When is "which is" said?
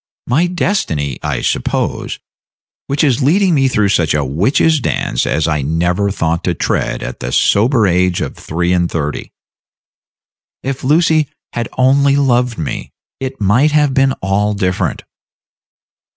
2.87-3.21